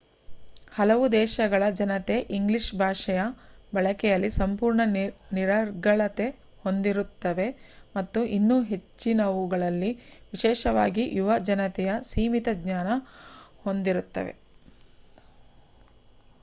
[0.73, 3.23] ಹಲವು ದೇಶಗಳ ಜನತೆ ಇಂಗ್ಲೀಷ್ ಭಾಷೆಯ
[3.73, 4.81] ಬಳಕೆಯಲ್ಲಿ ಸಂಪೂರ್ಣ
[5.35, 6.27] ನಿರರ್ಗಳತೆ
[6.63, 7.47] ಹೊಂದಿರುತ್ತವೆ
[7.95, 9.91] ಮತ್ತು ಇನ್ನು ಹೆಚ್ಚಿನವುಗಳಲ್ಲಿ
[10.33, 12.87] ವಿಶೇಷವಾಗಿ ಯುವ ಜನತೆಯು ಸೀಮಿತ ಜ್ಞಾನ
[13.65, 14.33] ಹೊಂದಿರುತ್ತವೆ